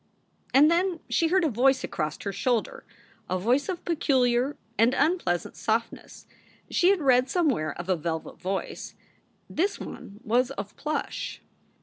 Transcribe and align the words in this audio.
And 0.51 0.71
then 0.71 0.99
she 1.11 1.27
heard 1.27 1.43
a 1.43 1.47
voice 1.51 1.83
across 1.83 2.19
her 2.23 2.33
shoulder, 2.33 2.83
a 3.29 3.37
voice 3.37 3.69
of 3.69 3.85
peculiar 3.85 4.57
and 4.75 4.95
unpleasant 4.95 5.55
softness. 5.55 6.25
She 6.71 6.89
had 6.89 7.01
read 7.03 7.29
somewhere 7.29 7.73
of 7.73 7.87
a 7.87 7.95
velvet 7.95 8.39
voice. 8.39 8.95
This 9.47 9.79
one 9.79 10.19
was 10.23 10.49
of 10.49 10.75
plush. 10.75 11.39